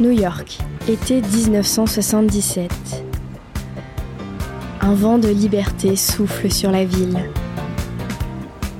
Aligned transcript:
New 0.00 0.12
York, 0.12 0.58
été 0.88 1.20
1977. 1.20 2.70
Un 4.80 4.94
vent 4.94 5.18
de 5.18 5.28
liberté 5.28 5.94
souffle 5.94 6.50
sur 6.50 6.70
la 6.70 6.86
ville. 6.86 7.18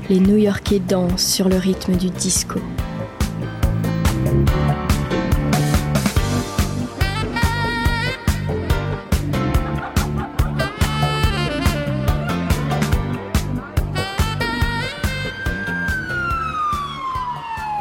Les 0.08 0.18
New-Yorkais 0.18 0.78
dansent 0.78 1.22
sur 1.22 1.50
le 1.50 1.56
rythme 1.56 1.94
du 1.96 2.08
disco. 2.08 2.58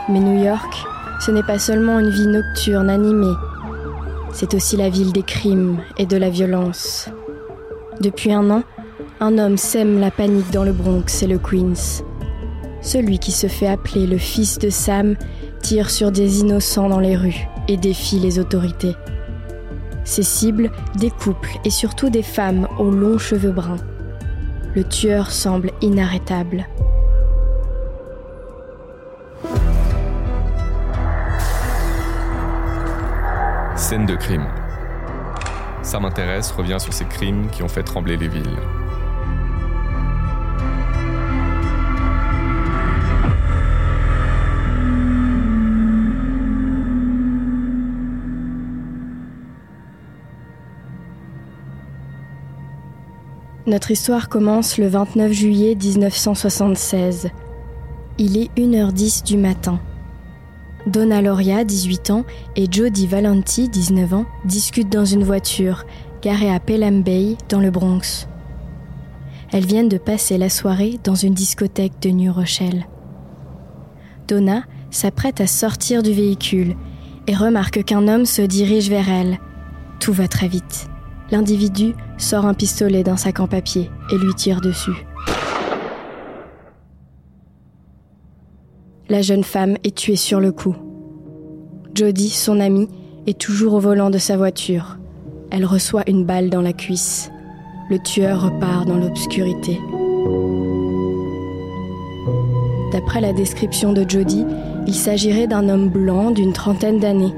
Mais 0.10 0.20
New 0.20 0.44
York, 0.44 0.89
ce 1.30 1.34
n'est 1.36 1.44
pas 1.44 1.60
seulement 1.60 2.00
une 2.00 2.10
vie 2.10 2.26
nocturne 2.26 2.90
animée, 2.90 3.36
c'est 4.34 4.56
aussi 4.56 4.78
la 4.78 4.90
ville 4.90 5.14
des 5.14 5.22
crimes 5.22 5.78
et 6.00 6.08
de 6.08 6.18
la 6.18 6.32
violence. 6.32 7.08
Depuis 8.02 8.34
un 8.34 8.50
an, 8.50 8.64
un 9.20 9.38
homme 9.38 9.56
sème 9.56 10.00
la 10.00 10.10
panique 10.10 10.50
dans 10.50 10.64
le 10.64 10.72
Bronx 10.72 11.22
et 11.22 11.28
le 11.28 11.38
Queens. 11.38 12.02
Celui 12.82 13.20
qui 13.20 13.32
se 13.32 13.46
fait 13.46 13.68
appeler 13.68 14.08
le 14.08 14.18
fils 14.18 14.58
de 14.58 14.72
Sam 14.72 15.18
tire 15.62 15.92
sur 15.92 16.12
des 16.12 16.40
innocents 16.40 16.90
dans 16.90 17.00
les 17.00 17.16
rues 17.16 17.48
et 17.68 17.78
défie 17.78 18.20
les 18.20 18.40
autorités. 18.40 18.96
Ses 20.06 20.24
cibles, 20.24 20.72
des 20.96 21.12
couples 21.12 21.60
et 21.64 21.70
surtout 21.70 22.10
des 22.10 22.24
femmes 22.24 22.68
aux 22.80 22.90
longs 22.90 23.20
cheveux 23.20 23.52
bruns. 23.52 23.86
Le 24.74 24.84
tueur 24.84 25.30
semble 25.30 25.70
inarrêtable. 25.84 26.66
Scène 33.90 34.06
de 34.06 34.16
crime. 34.16 34.46
Ça 35.82 36.00
m'intéresse 36.00 36.52
revient 36.52 36.78
sur 36.80 36.94
ces 36.94 37.06
crimes 37.06 37.50
qui 37.50 37.64
ont 37.64 37.68
fait 37.68 37.82
trembler 37.82 38.18
les 38.18 38.28
villes. 38.28 38.60
Notre 53.66 53.90
histoire 53.90 54.30
commence 54.30 54.78
le 54.78 54.88
29 54.88 55.32
juillet 55.32 55.74
1976. 55.74 57.32
Il 58.20 58.38
est 58.38 58.56
1h10 58.56 59.26
du 59.26 59.38
matin. 59.38 59.80
Donna 60.90 61.22
Loria, 61.22 61.64
18 61.64 62.10
ans, 62.12 62.26
et 62.56 62.66
Jody 62.70 63.08
Valenti, 63.08 63.70
19 63.70 64.14
ans, 64.14 64.26
discutent 64.46 64.92
dans 64.92 65.06
une 65.06 65.24
voiture 65.24 65.86
garée 66.22 66.52
à 66.54 66.60
Pelham 66.60 67.04
Bay, 67.04 67.38
dans 67.48 67.60
le 67.60 67.72
Bronx. 67.72 68.28
Elles 69.52 69.66
viennent 69.66 69.90
de 69.90 69.98
passer 69.98 70.38
la 70.38 70.50
soirée 70.50 71.00
dans 71.04 71.16
une 71.16 71.34
discothèque 71.34 72.00
de 72.02 72.10
New 72.10 72.34
Rochelle. 72.34 72.88
Donna 74.28 74.64
s'apprête 74.92 75.42
à 75.42 75.48
sortir 75.48 76.04
du 76.04 76.12
véhicule 76.12 76.76
et 77.28 77.36
remarque 77.36 77.84
qu'un 77.84 78.08
homme 78.08 78.26
se 78.26 78.42
dirige 78.42 78.90
vers 78.90 79.10
elle. 79.10 79.40
Tout 80.00 80.14
va 80.14 80.28
très 80.28 80.48
vite. 80.48 80.88
L'individu 81.32 81.94
sort 82.18 82.46
un 82.46 82.54
pistolet 82.54 83.04
d'un 83.04 83.18
sac 83.18 83.40
en 83.40 83.48
papier 83.48 83.90
et 84.12 84.18
lui 84.18 84.34
tire 84.34 84.62
dessus. 84.62 85.06
La 89.12 89.24
jeune 89.24 89.44
femme 89.44 89.76
est 89.84 89.96
tuée 89.96 90.16
sur 90.16 90.40
le 90.40 90.52
coup. 90.52 90.76
Jody, 91.96 92.30
son 92.30 92.60
amie, 92.60 92.88
est 93.26 93.40
toujours 93.40 93.74
au 93.74 93.80
volant 93.80 94.12
de 94.12 94.20
sa 94.20 94.38
voiture. 94.38 95.00
Elle 95.50 95.66
reçoit 95.66 96.08
une 96.08 96.26
balle 96.26 96.52
dans 96.52 96.62
la 96.62 96.74
cuisse. 96.74 97.32
Le 97.90 97.98
tueur 97.98 98.44
repart 98.44 98.86
dans 98.88 98.98
l'obscurité. 98.98 99.82
D'après 102.92 103.20
la 103.20 103.34
description 103.34 103.94
de 103.94 104.08
Jody, 104.08 104.46
il 104.86 104.94
s'agirait 104.94 105.48
d'un 105.48 105.70
homme 105.70 105.90
blanc 105.90 106.30
d'une 106.30 106.54
trentaine 106.54 107.00
d'années. 107.00 107.34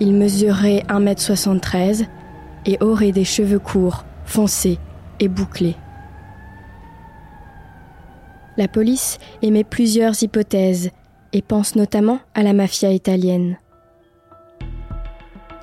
Il 0.00 0.14
mesurait 0.14 0.82
1m73 0.88 2.06
et 2.66 2.76
aurait 2.80 3.12
des 3.12 3.24
cheveux 3.24 3.60
courts, 3.60 4.04
foncés 4.24 4.80
et 5.20 5.28
bouclés. 5.28 5.76
La 8.56 8.66
police 8.66 9.18
émet 9.42 9.62
plusieurs 9.62 10.20
hypothèses 10.20 10.90
et 11.34 11.42
pense 11.42 11.74
notamment 11.74 12.20
à 12.34 12.42
la 12.42 12.54
mafia 12.54 12.90
italienne. 12.90 13.58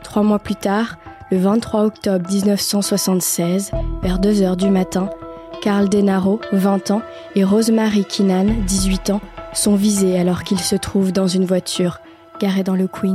Trois 0.04 0.22
mois 0.22 0.40
plus 0.40 0.56
tard, 0.56 0.98
le 1.32 1.38
23 1.38 1.86
octobre 1.86 2.30
1976, 2.30 3.72
vers 4.04 4.20
2 4.20 4.42
heures 4.42 4.58
du 4.58 4.70
matin, 4.70 5.10
Carl 5.62 5.88
Denaro, 5.88 6.42
20 6.52 6.92
ans, 6.92 7.02
et 7.36 7.46
Rosemary 7.46 8.04
Kinan, 8.04 8.48
18 8.68 9.12
ans, 9.12 9.22
sont 9.54 9.76
visés 9.76 10.20
alors 10.20 10.44
qu'ils 10.44 10.60
se 10.60 10.76
trouvent 10.76 11.14
dans 11.14 11.28
une 11.28 11.46
voiture 11.46 12.00
garée 12.40 12.64
dans 12.64 12.76
le 12.76 12.88
Queens. 12.88 13.14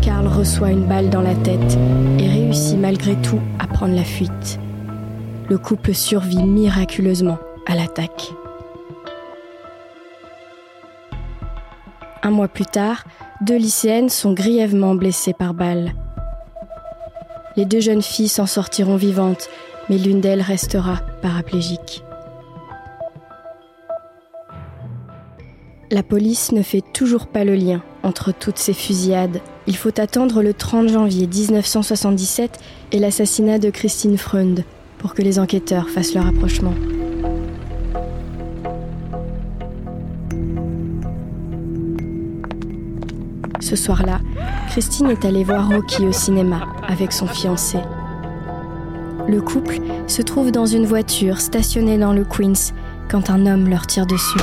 Carl 0.00 0.28
reçoit 0.28 0.70
une 0.70 0.86
balle 0.86 1.10
dans 1.10 1.22
la 1.22 1.34
tête 1.34 1.78
et 2.18 2.28
réussit 2.28 2.78
malgré 2.78 3.16
tout 3.16 3.40
à 3.58 3.66
prendre 3.66 3.96
la 3.96 4.04
fuite. 4.04 4.60
Le 5.48 5.58
couple 5.58 5.92
survit 5.92 6.42
miraculeusement 6.44 7.38
à 7.66 7.74
l'attaque. 7.74 8.32
Un 12.26 12.30
mois 12.30 12.48
plus 12.48 12.64
tard, 12.64 13.04
deux 13.42 13.58
lycéennes 13.58 14.08
sont 14.08 14.32
grièvement 14.32 14.94
blessées 14.94 15.34
par 15.34 15.52
balle. 15.52 15.92
Les 17.54 17.66
deux 17.66 17.80
jeunes 17.80 18.00
filles 18.00 18.28
s'en 18.28 18.46
sortiront 18.46 18.96
vivantes, 18.96 19.50
mais 19.90 19.98
l'une 19.98 20.22
d'elles 20.22 20.40
restera 20.40 21.02
paraplégique. 21.20 22.02
La 25.90 26.02
police 26.02 26.52
ne 26.52 26.62
fait 26.62 26.82
toujours 26.94 27.26
pas 27.26 27.44
le 27.44 27.54
lien 27.54 27.82
entre 28.02 28.32
toutes 28.32 28.58
ces 28.58 28.72
fusillades. 28.72 29.42
Il 29.66 29.76
faut 29.76 30.00
attendre 30.00 30.42
le 30.42 30.54
30 30.54 30.88
janvier 30.88 31.26
1977 31.26 32.58
et 32.92 33.00
l'assassinat 33.00 33.58
de 33.58 33.68
Christine 33.68 34.16
Freund 34.16 34.64
pour 34.96 35.12
que 35.12 35.20
les 35.20 35.38
enquêteurs 35.38 35.90
fassent 35.90 36.14
leur 36.14 36.24
rapprochement. 36.24 36.74
Ce 43.64 43.76
soir-là, 43.76 44.20
Christine 44.68 45.08
est 45.08 45.24
allée 45.24 45.42
voir 45.42 45.66
Rocky 45.70 46.04
au 46.04 46.12
cinéma 46.12 46.68
avec 46.86 47.12
son 47.12 47.26
fiancé. 47.26 47.78
Le 49.26 49.40
couple 49.40 49.78
se 50.06 50.20
trouve 50.20 50.52
dans 50.52 50.66
une 50.66 50.84
voiture 50.84 51.40
stationnée 51.40 51.96
dans 51.96 52.12
le 52.12 52.26
Queens 52.26 52.74
quand 53.10 53.30
un 53.30 53.46
homme 53.46 53.70
leur 53.70 53.86
tire 53.86 54.04
dessus. 54.04 54.38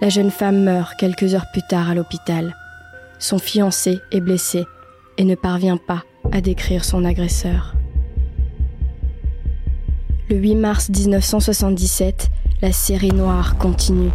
La 0.00 0.08
jeune 0.08 0.30
femme 0.30 0.64
meurt 0.64 0.94
quelques 0.98 1.34
heures 1.34 1.50
plus 1.52 1.62
tard 1.68 1.90
à 1.90 1.94
l'hôpital. 1.94 2.56
Son 3.18 3.38
fiancé 3.38 4.00
est 4.10 4.22
blessé 4.22 4.64
et 5.18 5.24
ne 5.24 5.34
parvient 5.34 5.76
pas 5.76 6.02
à 6.32 6.40
décrire 6.40 6.86
son 6.86 7.04
agresseur. 7.04 7.74
Le 10.32 10.38
8 10.38 10.54
mars 10.54 10.88
1977, 10.88 12.30
la 12.62 12.72
série 12.72 13.12
noire 13.12 13.58
continue. 13.58 14.08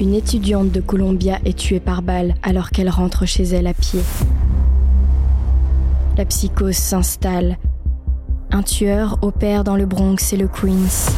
Une 0.00 0.14
étudiante 0.14 0.72
de 0.72 0.80
Columbia 0.80 1.38
est 1.44 1.56
tuée 1.56 1.78
par 1.78 2.02
balle 2.02 2.34
alors 2.42 2.70
qu'elle 2.70 2.88
rentre 2.88 3.24
chez 3.24 3.44
elle 3.44 3.68
à 3.68 3.72
pied. 3.72 4.00
La 6.16 6.24
psychose 6.24 6.74
s'installe. 6.74 7.56
Un 8.50 8.64
tueur 8.64 9.20
opère 9.22 9.62
dans 9.62 9.76
le 9.76 9.86
Bronx 9.86 10.32
et 10.32 10.36
le 10.36 10.48
Queens. 10.48 11.12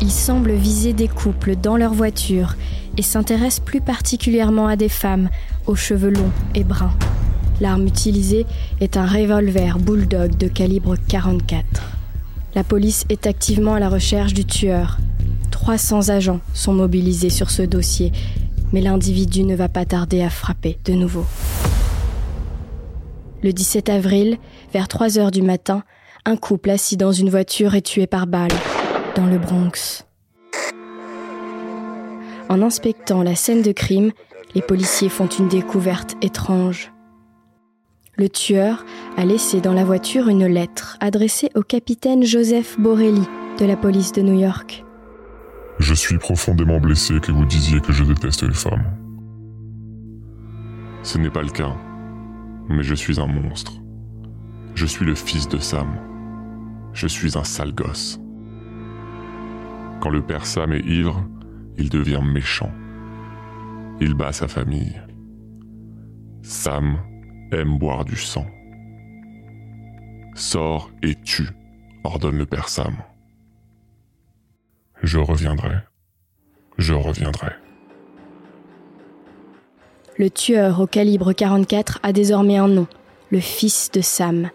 Il 0.00 0.10
semble 0.10 0.52
viser 0.52 0.94
des 0.94 1.08
couples 1.08 1.56
dans 1.56 1.76
leur 1.76 1.92
voiture 1.92 2.56
et 2.96 3.02
s'intéresse 3.02 3.60
plus 3.60 3.82
particulièrement 3.82 4.68
à 4.68 4.76
des 4.76 4.88
femmes 4.88 5.28
aux 5.66 5.76
cheveux 5.76 6.12
longs 6.12 6.32
et 6.54 6.64
bruns. 6.64 6.96
L'arme 7.60 7.86
utilisée 7.86 8.46
est 8.80 8.96
un 8.96 9.04
revolver 9.04 9.78
bulldog 9.78 10.34
de 10.38 10.48
calibre 10.48 10.96
44. 11.08 11.89
La 12.54 12.64
police 12.64 13.04
est 13.08 13.28
activement 13.28 13.74
à 13.74 13.80
la 13.80 13.88
recherche 13.88 14.34
du 14.34 14.44
tueur. 14.44 14.98
300 15.52 16.08
agents 16.08 16.40
sont 16.52 16.72
mobilisés 16.72 17.30
sur 17.30 17.50
ce 17.50 17.62
dossier, 17.62 18.10
mais 18.72 18.80
l'individu 18.80 19.44
ne 19.44 19.54
va 19.54 19.68
pas 19.68 19.84
tarder 19.84 20.22
à 20.22 20.30
frapper 20.30 20.76
de 20.84 20.94
nouveau. 20.94 21.24
Le 23.42 23.52
17 23.52 23.88
avril, 23.88 24.38
vers 24.72 24.88
3 24.88 25.18
heures 25.18 25.30
du 25.30 25.42
matin, 25.42 25.84
un 26.24 26.36
couple 26.36 26.70
assis 26.70 26.96
dans 26.96 27.12
une 27.12 27.30
voiture 27.30 27.74
est 27.74 27.82
tué 27.82 28.06
par 28.06 28.26
balle, 28.26 28.50
dans 29.14 29.26
le 29.26 29.38
Bronx. 29.38 30.04
En 32.48 32.62
inspectant 32.62 33.22
la 33.22 33.36
scène 33.36 33.62
de 33.62 33.72
crime, 33.72 34.10
les 34.56 34.62
policiers 34.62 35.08
font 35.08 35.28
une 35.28 35.48
découverte 35.48 36.16
étrange. 36.20 36.92
Le 38.20 38.28
tueur 38.28 38.84
a 39.16 39.24
laissé 39.24 39.62
dans 39.62 39.72
la 39.72 39.82
voiture 39.82 40.28
une 40.28 40.44
lettre 40.44 40.98
adressée 41.00 41.48
au 41.54 41.62
capitaine 41.62 42.22
Joseph 42.22 42.78
Borelli 42.78 43.26
de 43.58 43.64
la 43.64 43.78
police 43.78 44.12
de 44.12 44.20
New 44.20 44.38
York. 44.38 44.84
Je 45.78 45.94
suis 45.94 46.18
profondément 46.18 46.80
blessé 46.80 47.18
que 47.18 47.32
vous 47.32 47.46
disiez 47.46 47.80
que 47.80 47.94
je 47.94 48.04
déteste 48.04 48.42
les 48.42 48.52
femmes. 48.52 48.84
Ce 51.02 51.16
n'est 51.16 51.30
pas 51.30 51.40
le 51.40 51.48
cas, 51.48 51.74
mais 52.68 52.82
je 52.82 52.94
suis 52.94 53.18
un 53.18 53.26
monstre. 53.26 53.80
Je 54.74 54.84
suis 54.84 55.06
le 55.06 55.14
fils 55.14 55.48
de 55.48 55.56
Sam. 55.56 55.88
Je 56.92 57.06
suis 57.06 57.38
un 57.38 57.44
sale 57.44 57.72
gosse. 57.72 58.20
Quand 60.02 60.10
le 60.10 60.20
père 60.20 60.44
Sam 60.44 60.74
est 60.74 60.84
ivre, 60.84 61.24
il 61.78 61.88
devient 61.88 62.20
méchant. 62.22 62.70
Il 63.98 64.12
bat 64.12 64.32
sa 64.32 64.46
famille. 64.46 65.00
Sam 66.42 66.98
aime 67.52 67.78
boire 67.78 68.04
du 68.04 68.16
sang. 68.16 68.46
Sors 70.34 70.90
et 71.02 71.14
tue, 71.16 71.50
ordonne 72.04 72.38
le 72.38 72.46
père 72.46 72.68
Sam. 72.68 72.96
Je 75.02 75.18
reviendrai. 75.18 75.76
Je 76.78 76.94
reviendrai. 76.94 77.50
Le 80.18 80.30
tueur 80.30 80.80
au 80.80 80.86
calibre 80.86 81.32
44 81.32 82.00
a 82.02 82.12
désormais 82.12 82.58
un 82.58 82.68
nom, 82.68 82.86
le 83.30 83.40
fils 83.40 83.90
de 83.90 84.00
Sam. 84.00 84.50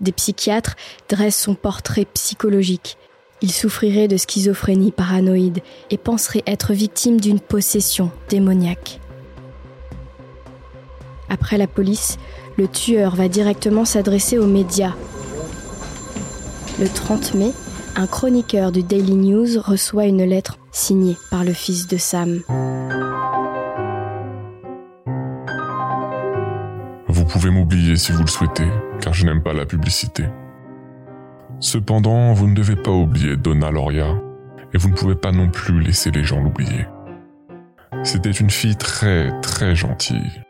Des 0.00 0.12
psychiatres 0.12 0.76
dressent 1.08 1.40
son 1.40 1.54
portrait 1.54 2.06
psychologique. 2.14 2.96
Il 3.42 3.52
souffrirait 3.52 4.08
de 4.08 4.16
schizophrénie 4.16 4.92
paranoïde 4.92 5.60
et 5.90 5.98
penserait 5.98 6.42
être 6.46 6.72
victime 6.72 7.20
d'une 7.20 7.40
possession 7.40 8.10
démoniaque. 8.28 9.00
Après 11.28 11.58
la 11.58 11.66
police, 11.66 12.18
le 12.56 12.68
tueur 12.68 13.14
va 13.16 13.28
directement 13.28 13.84
s'adresser 13.84 14.38
aux 14.38 14.46
médias. 14.46 14.94
Le 16.80 16.88
30 16.88 17.34
mai, 17.34 17.52
un 17.96 18.06
chroniqueur 18.06 18.72
du 18.72 18.82
Daily 18.82 19.14
News 19.14 19.60
reçoit 19.60 20.06
une 20.06 20.24
lettre 20.24 20.58
signée 20.72 21.16
par 21.30 21.44
le 21.44 21.52
fils 21.52 21.86
de 21.86 21.96
Sam. 21.96 22.40
Vous 27.08 27.24
pouvez 27.24 27.50
m'oublier 27.50 27.96
si 27.96 28.12
vous 28.12 28.22
le 28.22 28.28
souhaitez, 28.28 28.68
car 29.00 29.14
je 29.14 29.24
n'aime 29.24 29.42
pas 29.42 29.52
la 29.52 29.66
publicité. 29.66 30.24
Cependant, 31.60 32.32
vous 32.32 32.48
ne 32.48 32.54
devez 32.54 32.76
pas 32.76 32.90
oublier 32.90 33.36
Donna 33.36 33.70
Loria, 33.70 34.20
et 34.72 34.78
vous 34.78 34.90
ne 34.90 34.94
pouvez 34.94 35.14
pas 35.14 35.32
non 35.32 35.48
plus 35.48 35.80
laisser 35.80 36.10
les 36.10 36.24
gens 36.24 36.42
l'oublier. 36.42 36.86
C'était 38.02 38.32
une 38.32 38.50
fille 38.50 38.76
très 38.76 39.30
très 39.40 39.74
gentille. 39.74 40.43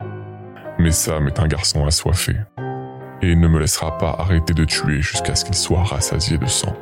Mais 0.77 0.91
Sam 0.91 1.27
est 1.27 1.39
un 1.39 1.47
garçon 1.47 1.85
assoiffé, 1.85 2.35
et 3.21 3.31
il 3.31 3.39
ne 3.39 3.47
me 3.47 3.59
laissera 3.59 3.97
pas 3.97 4.15
arrêter 4.19 4.53
de 4.53 4.65
tuer 4.65 5.01
jusqu'à 5.01 5.35
ce 5.35 5.45
qu'il 5.45 5.55
soit 5.55 5.83
rassasié 5.83 6.37
de 6.37 6.45
sang. 6.45 6.73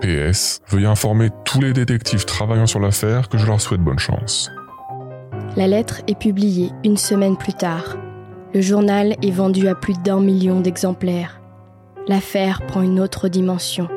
PS, 0.00 0.60
veuillez 0.68 0.86
informer 0.86 1.30
tous 1.44 1.60
les 1.60 1.72
détectives 1.72 2.24
travaillant 2.24 2.66
sur 2.66 2.80
l'affaire 2.80 3.28
que 3.28 3.38
je 3.38 3.46
leur 3.46 3.60
souhaite 3.60 3.80
bonne 3.80 3.98
chance. 3.98 4.50
La 5.56 5.66
lettre 5.66 6.02
est 6.08 6.18
publiée 6.18 6.72
une 6.84 6.96
semaine 6.96 7.36
plus 7.36 7.54
tard. 7.54 7.96
Le 8.52 8.60
journal 8.60 9.16
est 9.22 9.30
vendu 9.30 9.68
à 9.68 9.74
plus 9.74 9.94
d'un 10.02 10.20
million 10.20 10.60
d'exemplaires. 10.60 11.40
L'affaire 12.08 12.66
prend 12.66 12.82
une 12.82 13.00
autre 13.00 13.28
dimension. 13.28 13.88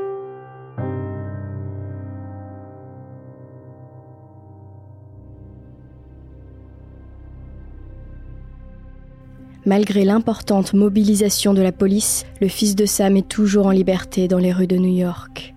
Malgré 9.66 10.06
l'importante 10.06 10.74
mobilisation 10.74 11.56
de 11.56 11.62
la 11.62 11.72
police, 11.72 12.26
le 12.40 12.48
fils 12.48 12.76
de 12.76 12.86
Sam 12.86 13.18
est 13.18 13.28
toujours 13.28 13.66
en 13.66 13.72
liberté 13.72 14.28
dans 14.28 14.38
les 14.38 14.54
rues 14.54 14.68
de 14.68 14.78
New 14.78 14.96
York. 14.96 15.56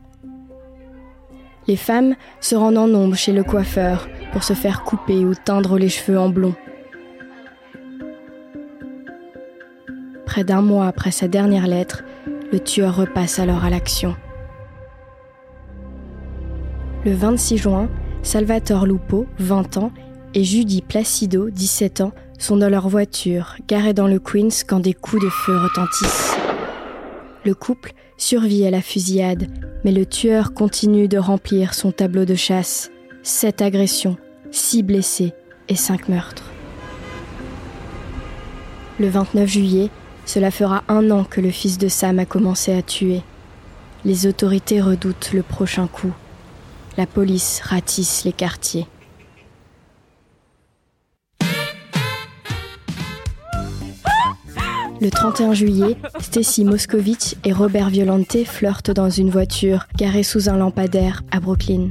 Les 1.66 1.76
femmes 1.76 2.14
se 2.40 2.54
rendent 2.56 2.78
en 2.78 2.88
nombre 2.88 3.16
chez 3.16 3.32
le 3.32 3.44
coiffeur 3.44 4.08
pour 4.32 4.44
se 4.44 4.54
faire 4.54 4.82
couper 4.82 5.26
ou 5.26 5.34
teindre 5.34 5.76
les 5.76 5.90
cheveux 5.90 6.18
en 6.18 6.30
blond. 6.30 6.54
Près 10.24 10.44
d'un 10.44 10.62
mois 10.62 10.86
après 10.86 11.10
sa 11.10 11.28
dernière 11.28 11.66
lettre, 11.66 12.02
le 12.50 12.60
tueur 12.60 12.96
repasse 12.96 13.38
alors 13.38 13.64
à 13.64 13.70
l'action. 13.70 14.16
Le 17.04 17.12
26 17.12 17.58
juin, 17.58 17.90
Salvatore 18.22 18.86
Lupo, 18.86 19.26
20 19.38 19.76
ans, 19.76 19.92
et 20.34 20.44
Judy 20.44 20.82
Placido, 20.82 21.50
17 21.50 22.00
ans, 22.00 22.12
sont 22.38 22.56
dans 22.56 22.68
leur 22.68 22.88
voiture, 22.88 23.56
garée 23.66 23.92
dans 23.92 24.06
le 24.06 24.18
Queens 24.18 24.64
quand 24.66 24.80
des 24.80 24.94
coups 24.94 25.22
de 25.22 25.30
feu 25.30 25.56
retentissent. 25.56 26.36
Le 27.44 27.54
couple 27.54 27.92
survit 28.16 28.66
à 28.66 28.70
la 28.70 28.82
fusillade, 28.82 29.48
mais 29.84 29.92
le 29.92 30.06
tueur 30.06 30.54
continue 30.54 31.08
de 31.08 31.18
remplir 31.18 31.74
son 31.74 31.92
tableau 31.92 32.24
de 32.24 32.34
chasse. 32.34 32.90
Sept 33.22 33.62
agressions, 33.62 34.16
six 34.50 34.82
blessés 34.82 35.32
et 35.68 35.76
cinq 35.76 36.08
meurtres. 36.08 36.50
Le 38.98 39.08
29 39.08 39.48
juillet, 39.48 39.90
cela 40.26 40.50
fera 40.50 40.82
un 40.88 41.10
an 41.10 41.24
que 41.24 41.40
le 41.40 41.50
fils 41.50 41.78
de 41.78 41.88
Sam 41.88 42.18
a 42.18 42.26
commencé 42.26 42.72
à 42.72 42.82
tuer. 42.82 43.22
Les 44.04 44.26
autorités 44.26 44.80
redoutent 44.80 45.32
le 45.32 45.42
prochain 45.42 45.86
coup. 45.86 46.12
La 46.96 47.06
police 47.06 47.60
ratisse 47.62 48.24
les 48.24 48.32
quartiers. 48.32 48.86
Le 55.00 55.10
31 55.10 55.54
juillet, 55.54 55.96
Stacy 56.18 56.64
Moscovitch 56.64 57.36
et 57.44 57.52
Robert 57.52 57.88
Violante 57.88 58.44
flirtent 58.44 58.90
dans 58.90 59.10
une 59.10 59.30
voiture 59.30 59.86
garée 59.96 60.24
sous 60.24 60.48
un 60.48 60.56
lampadaire 60.56 61.22
à 61.30 61.38
Brooklyn. 61.38 61.90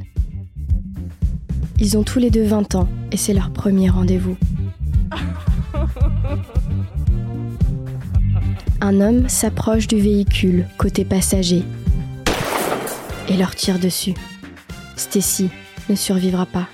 Ils 1.79 1.97
ont 1.97 2.03
tous 2.03 2.19
les 2.19 2.29
deux 2.29 2.43
20 2.43 2.75
ans 2.75 2.89
et 3.11 3.17
c'est 3.17 3.33
leur 3.33 3.51
premier 3.51 3.89
rendez-vous. 3.89 4.35
Un 8.81 8.99
homme 8.99 9.29
s'approche 9.29 9.87
du 9.87 9.99
véhicule 9.99 10.67
côté 10.77 11.05
passager 11.05 11.63
et 13.29 13.37
leur 13.37 13.55
tire 13.55 13.79
dessus. 13.79 14.15
Stacy 14.97 15.49
ne 15.89 15.95
survivra 15.95 16.45
pas. 16.45 16.67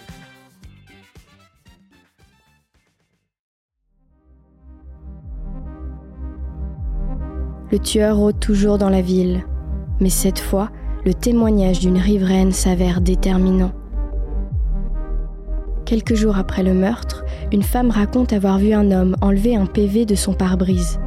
Le 7.74 7.80
tueur 7.80 8.18
rôde 8.18 8.40
toujours 8.40 8.78
dans 8.78 8.92
la 8.92 9.02
ville, 9.02 9.44
mais 10.00 10.12
cette 10.12 10.38
fois, 10.38 10.70
le 11.06 11.14
témoignage 11.16 11.80
d'une 11.80 11.98
riveraine 11.98 12.52
s'avère 12.52 13.02
déterminant. 13.02 13.72
Quelques 15.84 16.14
jours 16.14 16.38
après 16.38 16.62
le 16.62 16.76
meurtre, 16.76 17.26
une 17.52 17.64
femme 17.64 17.90
raconte 17.90 18.32
avoir 18.32 18.60
vu 18.60 18.74
un 18.74 18.92
homme 18.92 19.16
enlever 19.22 19.56
un 19.56 19.66
PV 19.66 20.06
de 20.06 20.14
son 20.14 20.36
pare-brise. 20.36 21.00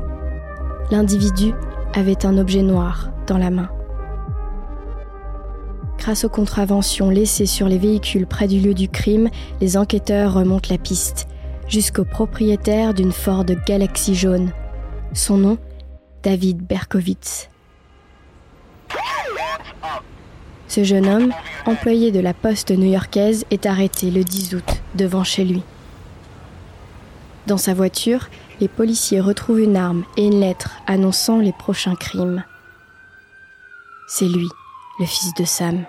L'individu 0.90 1.52
avait 1.94 2.26
un 2.26 2.36
objet 2.36 2.62
noir 2.62 3.12
dans 3.28 3.38
la 3.38 3.50
main. 3.50 3.68
Grâce 5.98 6.24
aux 6.24 6.28
contraventions 6.28 7.10
laissées 7.10 7.46
sur 7.46 7.68
les 7.68 7.78
véhicules 7.78 8.26
près 8.26 8.48
du 8.48 8.58
lieu 8.58 8.74
du 8.74 8.88
crime, 8.88 9.28
les 9.60 9.76
enquêteurs 9.76 10.34
remontent 10.34 10.70
la 10.72 10.78
piste 10.78 11.28
jusqu'au 11.68 12.04
propriétaire 12.04 12.92
d'une 12.92 13.12
Ford 13.12 13.46
Galaxy 13.68 14.16
jaune. 14.16 14.50
Son 15.12 15.38
nom 15.38 15.58
David 16.26 16.66
Berkowitz. 16.66 17.48
Ce 20.66 20.82
jeune 20.82 21.06
homme, 21.06 21.32
employé 21.66 22.10
de 22.10 22.18
la 22.18 22.34
poste 22.34 22.72
new-yorkaise, 22.72 23.44
est 23.52 23.64
arrêté 23.64 24.10
le 24.10 24.24
10 24.24 24.56
août 24.56 24.82
devant 24.96 25.22
chez 25.22 25.44
lui. 25.44 25.62
Dans 27.46 27.58
sa 27.58 27.74
voiture, 27.74 28.28
les 28.60 28.66
policiers 28.66 29.20
retrouvent 29.20 29.60
une 29.60 29.76
arme 29.76 30.02
et 30.16 30.26
une 30.26 30.40
lettre 30.40 30.72
annonçant 30.88 31.38
les 31.38 31.52
prochains 31.52 31.94
crimes. 31.94 32.42
C'est 34.08 34.26
lui, 34.26 34.48
le 34.98 35.06
fils 35.06 35.32
de 35.38 35.44
Sam. 35.44 35.84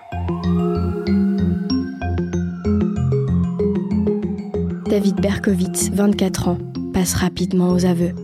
David 4.86 5.16
Berkowitz, 5.16 5.90
24 5.90 6.46
ans, 6.46 6.58
passe 6.94 7.14
rapidement 7.14 7.70
aux 7.70 7.84
aveux. 7.84 8.14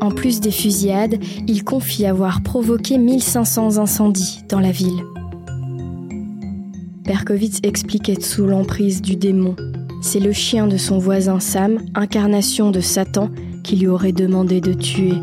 En 0.00 0.10
plus 0.10 0.40
des 0.40 0.50
fusillades, 0.50 1.18
il 1.46 1.64
confie 1.64 2.06
avoir 2.06 2.42
provoqué 2.42 2.98
1500 2.98 3.78
incendies 3.78 4.40
dans 4.48 4.60
la 4.60 4.70
ville. 4.70 5.02
Berkowitz 7.04 7.60
explique 7.62 8.08
être 8.08 8.24
sous 8.24 8.46
l'emprise 8.46 9.00
du 9.00 9.16
démon. 9.16 9.56
C'est 10.02 10.20
le 10.20 10.32
chien 10.32 10.66
de 10.66 10.76
son 10.76 10.98
voisin 10.98 11.40
Sam, 11.40 11.80
incarnation 11.94 12.70
de 12.70 12.80
Satan, 12.80 13.30
qui 13.64 13.76
lui 13.76 13.86
aurait 13.86 14.12
demandé 14.12 14.60
de 14.60 14.72
tuer. 14.72 15.14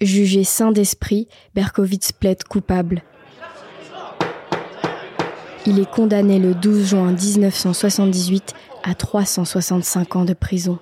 Jugé 0.00 0.44
saint 0.44 0.70
d'esprit, 0.70 1.28
Berkowitz 1.54 2.12
plaide 2.12 2.44
coupable. 2.44 3.02
Il 5.66 5.78
est 5.78 5.90
condamné 5.90 6.38
le 6.38 6.54
12 6.54 6.88
juin 6.88 7.12
1978 7.12 8.54
à 8.84 8.94
365 8.94 10.16
ans 10.16 10.24
de 10.24 10.34
prison. 10.34 10.78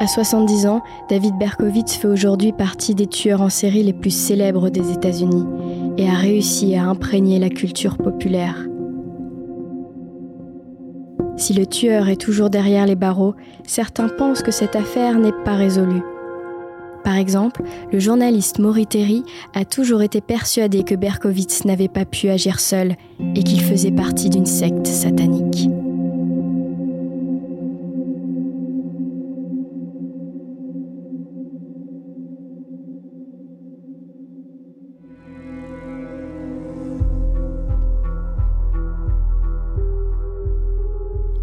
À 0.00 0.06
70 0.06 0.66
ans, 0.66 0.82
David 1.10 1.36
Berkowitz 1.38 1.96
fait 1.96 2.06
aujourd'hui 2.06 2.52
partie 2.52 2.94
des 2.94 3.08
tueurs 3.08 3.42
en 3.42 3.48
série 3.48 3.82
les 3.82 3.92
plus 3.92 4.14
célèbres 4.14 4.70
des 4.70 4.92
États-Unis 4.92 5.44
et 5.96 6.08
a 6.08 6.14
réussi 6.14 6.76
à 6.76 6.84
imprégner 6.84 7.40
la 7.40 7.48
culture 7.48 7.98
populaire. 7.98 8.54
Si 11.36 11.52
le 11.52 11.66
tueur 11.66 12.08
est 12.08 12.20
toujours 12.20 12.48
derrière 12.48 12.86
les 12.86 12.94
barreaux, 12.94 13.34
certains 13.66 14.08
pensent 14.08 14.42
que 14.42 14.52
cette 14.52 14.76
affaire 14.76 15.18
n'est 15.18 15.32
pas 15.44 15.56
résolue. 15.56 16.02
Par 17.08 17.16
exemple, 17.16 17.62
le 17.90 17.98
journaliste 18.00 18.58
Maury 18.58 18.86
a 19.54 19.64
toujours 19.64 20.02
été 20.02 20.20
persuadé 20.20 20.84
que 20.84 20.94
Berkowitz 20.94 21.64
n'avait 21.64 21.88
pas 21.88 22.04
pu 22.04 22.28
agir 22.28 22.60
seul 22.60 22.96
et 23.34 23.42
qu'il 23.42 23.62
faisait 23.62 23.90
partie 23.90 24.28
d'une 24.28 24.44
secte 24.44 24.86
satanique. 24.86 25.70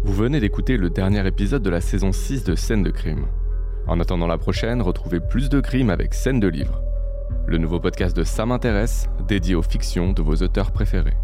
Vous 0.04 0.12
venez 0.14 0.38
d'écouter 0.38 0.76
le 0.76 0.90
dernier 0.90 1.26
épisode 1.26 1.64
de 1.64 1.70
la 1.70 1.80
saison 1.80 2.12
6 2.12 2.44
de 2.44 2.54
Scène 2.54 2.84
de 2.84 2.90
crime. 2.92 3.26
En 3.86 4.00
attendant 4.00 4.26
la 4.26 4.38
prochaine, 4.38 4.82
retrouvez 4.82 5.20
plus 5.20 5.48
de 5.48 5.60
crimes 5.60 5.90
avec 5.90 6.12
Scène 6.12 6.40
de 6.40 6.48
livre, 6.48 6.80
le 7.46 7.58
nouveau 7.58 7.78
podcast 7.78 8.16
de 8.16 8.24
Ça 8.24 8.44
m'intéresse, 8.44 9.08
dédié 9.28 9.54
aux 9.54 9.62
fictions 9.62 10.12
de 10.12 10.22
vos 10.22 10.34
auteurs 10.36 10.72
préférés. 10.72 11.14